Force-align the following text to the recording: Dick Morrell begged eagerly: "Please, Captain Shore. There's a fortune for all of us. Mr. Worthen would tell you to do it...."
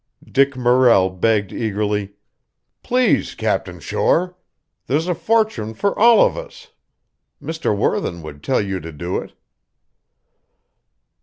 Dick 0.25 0.57
Morrell 0.57 1.11
begged 1.11 1.53
eagerly: 1.53 2.13
"Please, 2.81 3.35
Captain 3.35 3.79
Shore. 3.79 4.35
There's 4.87 5.07
a 5.07 5.13
fortune 5.13 5.75
for 5.75 5.95
all 5.99 6.25
of 6.25 6.35
us. 6.35 6.71
Mr. 7.39 7.77
Worthen 7.77 8.23
would 8.23 8.41
tell 8.41 8.61
you 8.65 8.79
to 8.79 8.91
do 8.91 9.17
it...." 9.19 9.33